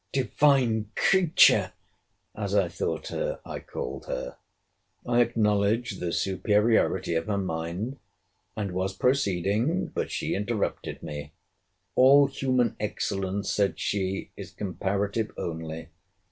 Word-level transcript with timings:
Divine 0.13 0.89
creature! 0.95 1.73
(as 2.35 2.55
I 2.55 2.69
thought 2.69 3.09
her,) 3.09 3.39
I 3.45 3.59
called 3.59 4.07
her. 4.07 4.35
I 5.05 5.21
acknowledged 5.21 5.99
the 5.99 6.11
superiority 6.11 7.13
of 7.13 7.27
her 7.27 7.37
mind; 7.37 7.99
and 8.57 8.71
was 8.71 8.97
proceeding—but 8.97 10.09
she 10.09 10.33
interrupted 10.33 11.03
me—All 11.03 12.25
human 12.25 12.75
excellence, 12.79 13.51
said 13.51 13.79
she, 13.79 14.31
is 14.35 14.49
comparative 14.49 15.29
only. 15.37 15.89